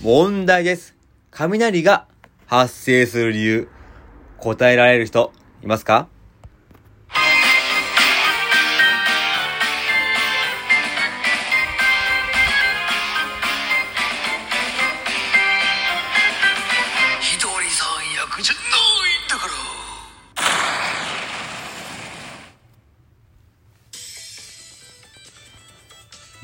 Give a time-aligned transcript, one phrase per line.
[0.00, 0.94] 問題です。
[1.32, 2.06] 雷が
[2.46, 3.68] 発生する理由、
[4.38, 6.06] 答えられる人、いますか？
[17.20, 18.62] ひとりさん役じゃない
[19.26, 19.52] んだから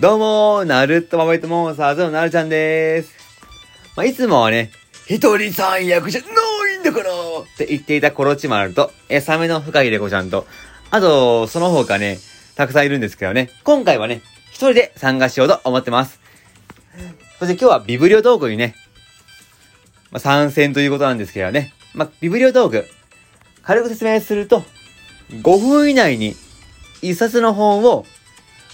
[0.00, 3.23] どうもー、ナルトマメトモンスターズのなるちゃんでーす。
[3.96, 4.72] まあ、いつもはね、
[5.06, 6.26] ひとりさん役じゃな
[6.72, 7.12] いんだからっ
[7.56, 10.46] て言っていたコロチマルと、え、サメの深井レコちゃんと、
[10.90, 12.18] あと、その他ね、
[12.56, 16.20] たくさんいるんですけどね、今回はね、一人で参加しようと思ってます。
[17.38, 18.74] そして今日はビブリオトークにね、
[20.10, 22.88] まあ、参戦ということなんですけどね、まあ、ビブリオトーク、
[23.62, 24.64] 軽く説明すると、
[25.30, 26.34] 5分以内に
[27.02, 28.06] 一冊の本を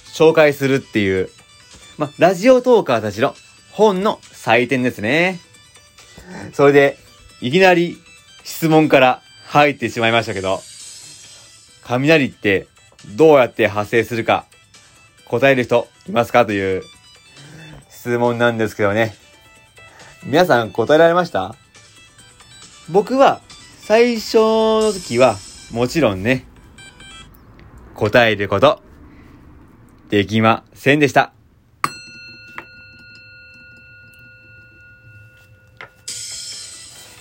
[0.07, 1.29] 紹介するっていう、
[1.99, 3.35] まあ、ラジオトーカーたちの
[3.73, 5.39] 本の祭典ですね。
[6.53, 6.99] それで、
[7.41, 7.97] いきなり
[8.45, 10.61] 質問から入ってしまいましたけど、
[11.85, 12.67] 雷って
[13.17, 14.47] どうやって発生するか
[15.27, 16.83] 答える人いますかという
[17.89, 19.15] 質問なんですけどね。
[20.23, 21.55] 皆さん答えられました？
[22.91, 23.41] 僕は
[23.81, 25.37] 最初の時は
[25.73, 26.47] もちろんね、
[27.95, 28.83] 答えること
[30.11, 31.33] できませんでした。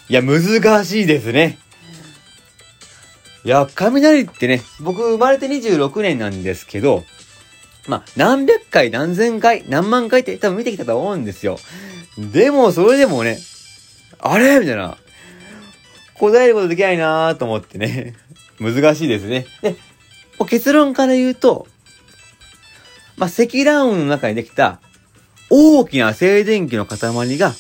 [0.10, 1.60] いや、難しいですね。
[3.46, 7.06] いや、雷ってね、僕生まれて26年なんですけど、
[7.88, 11.60] まあ、何百回、何千回、何万回って多分見てきたと思うんですよ。
[12.18, 13.38] でも、それでもね、
[14.20, 14.60] あれ？
[14.60, 14.98] みたいな。
[16.16, 18.16] 答えることできないなーと思ってね。
[18.60, 19.46] 難しいですね。
[19.62, 19.76] で、
[20.50, 21.68] 結論から言うと、
[23.16, 24.80] まあ、積乱雲の中にできた
[25.50, 26.98] 大きな静電気の塊
[27.38, 27.54] が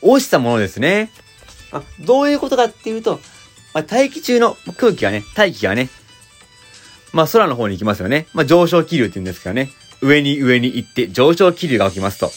[0.00, 1.10] 落ちたものですね。
[1.72, 3.20] あどういうことかっていうと、
[3.74, 5.88] まあ、大気中の空気がね、大気がね、
[7.12, 8.26] まあ、空の方に行きますよね。
[8.34, 9.70] まあ、上昇気流って言うんですけどね。
[10.00, 12.30] 上に上に行って上昇気流が起きますと。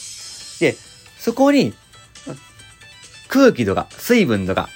[0.60, 0.76] で、
[1.18, 1.74] そこに、
[3.28, 4.68] 空気とか水分とか、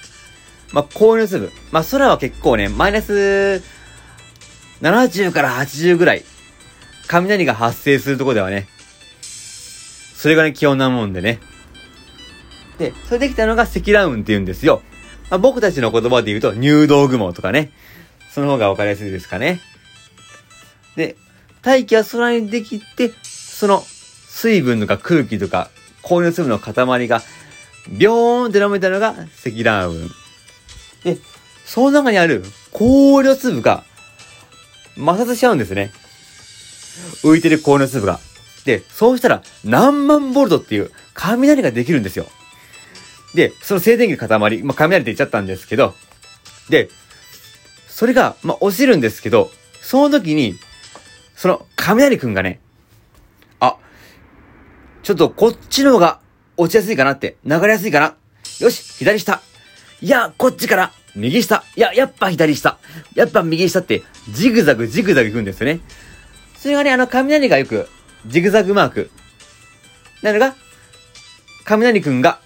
[0.71, 1.51] まあ、氷の粒。
[1.71, 3.61] まあ、空は結構ね、マイナス
[4.81, 6.23] 70から80ぐらい、
[7.07, 8.67] 雷が発生するとこではね、
[10.15, 11.39] それがね、気温なもんでね。
[12.79, 14.81] で、それできたのが積乱雲って言うんですよ。
[15.29, 17.71] まあ、僕たちの言葉で言うと、入道雲とかね。
[18.31, 19.59] その方がわかりやすいですかね。
[20.95, 21.17] で、
[21.61, 25.69] 大気は空にできて、その水分とか空気とか
[26.01, 27.21] 氷の粒の塊が、
[27.89, 30.09] ビョーンって伸びたのが積乱雲。
[31.03, 31.17] で、
[31.65, 33.83] その中にある氷の粒が
[34.95, 35.91] 摩擦しちゃうんですね。
[37.23, 38.19] 浮いてる氷の粒が。
[38.65, 42.27] で、そうしたら何万ボルトっていう雷ができるんですよ。
[43.33, 45.93] で、その静電気の塊、まあ、雷って言っちゃったんですけど、
[46.69, 46.89] で、
[47.87, 49.51] それが、まあ、落ちるんですけど、
[49.81, 50.55] その時に、
[51.35, 52.59] その雷くんがね、
[53.59, 53.77] あ、
[55.03, 56.19] ちょっとこっちの方が
[56.57, 58.15] 落ちやすいかなって、流れやすいかな。
[58.59, 59.41] よし、左下。
[60.01, 61.63] いや、こっちから、右下。
[61.75, 62.77] いや、やっぱ左下。
[63.15, 65.79] やっぱ右下って、ジグザグジグザグ行くんですよね。
[66.57, 67.87] それがね、あの、雷がよく、
[68.25, 69.09] ジグザグマーク。
[70.21, 70.55] なのが、
[71.63, 72.39] 雷くんが、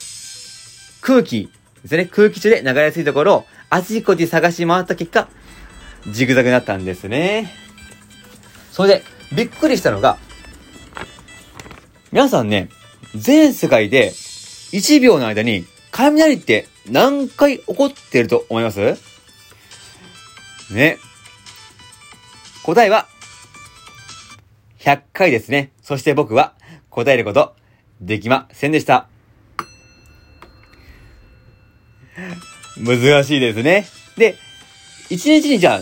[1.04, 1.52] 空気
[1.84, 2.06] ですね。
[2.06, 5.28] 空気中で流れやすいところを、あちこち探し回った結果、
[6.08, 7.54] ジグザグになったんですね。
[8.72, 9.04] それで、
[9.36, 10.18] びっくりしたのが、
[12.14, 12.70] 皆さんね、
[13.16, 18.98] 全世界で1秒の間に雷って何回起こってると思います？
[20.72, 21.00] ね。
[22.64, 23.08] 答えは、
[24.80, 25.72] 100回ですね。
[25.82, 26.54] そして僕は
[26.90, 27.56] 答えること
[28.00, 29.10] できませんでした。
[32.78, 33.88] 難しいですね。
[34.18, 34.36] で、
[35.10, 35.82] 1日にじゃあ、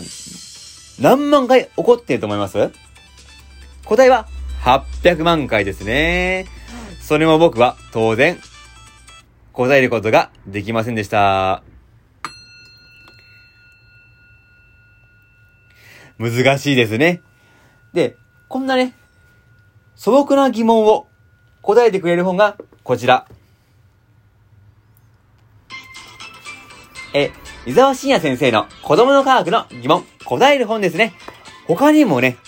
[1.00, 2.70] 何万回起こってると思います？
[3.84, 4.28] 答えは
[4.62, 6.46] 800万回ですね。
[7.00, 8.38] それも僕は当然
[9.52, 11.62] 答えることができませんでした。
[16.18, 17.20] 難しいですね。
[17.92, 18.16] で、
[18.48, 18.94] こんなね、
[19.96, 21.08] 素朴な疑問を
[21.62, 23.26] 答えてくれる本がこちら。
[27.14, 27.30] え、
[27.66, 31.12] 伊沢慎也先生の子供の科学の疑問、答える本ですね。
[31.66, 32.38] 他にもね、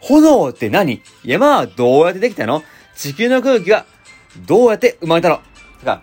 [0.00, 1.02] 炎って何？
[1.24, 2.62] 山はどうやってできたの？
[2.94, 3.86] 地球の空気は
[4.46, 5.40] どうやって生まれたの？
[5.80, 6.02] とか、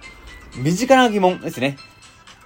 [0.55, 1.77] 身近な疑問ですね。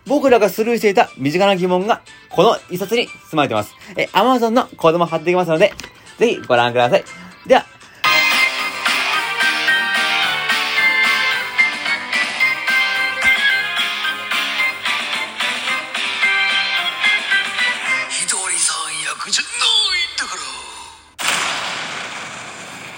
[0.05, 3.73] 僕らがスルーしていた身近な疑問が、この一冊に包まれてます。
[3.95, 5.73] え、Amazon の子供貼っていきますので、
[6.17, 7.03] ぜひご覧ください。
[7.47, 7.65] では、